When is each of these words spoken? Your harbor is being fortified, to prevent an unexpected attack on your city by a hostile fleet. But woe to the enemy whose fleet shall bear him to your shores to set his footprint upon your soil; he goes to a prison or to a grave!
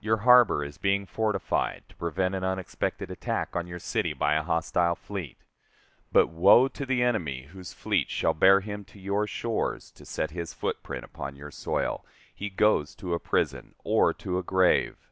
Your 0.00 0.16
harbor 0.24 0.64
is 0.64 0.78
being 0.78 1.04
fortified, 1.04 1.84
to 1.90 1.96
prevent 1.96 2.34
an 2.34 2.42
unexpected 2.42 3.10
attack 3.10 3.54
on 3.54 3.66
your 3.66 3.78
city 3.78 4.14
by 4.14 4.32
a 4.32 4.42
hostile 4.42 4.94
fleet. 4.94 5.36
But 6.10 6.28
woe 6.28 6.66
to 6.68 6.86
the 6.86 7.02
enemy 7.02 7.42
whose 7.48 7.74
fleet 7.74 8.08
shall 8.08 8.32
bear 8.32 8.60
him 8.60 8.86
to 8.86 8.98
your 8.98 9.26
shores 9.26 9.90
to 9.90 10.06
set 10.06 10.30
his 10.30 10.54
footprint 10.54 11.04
upon 11.04 11.36
your 11.36 11.50
soil; 11.50 12.06
he 12.34 12.48
goes 12.48 12.94
to 12.94 13.12
a 13.12 13.20
prison 13.20 13.74
or 13.84 14.14
to 14.14 14.38
a 14.38 14.42
grave! 14.42 15.10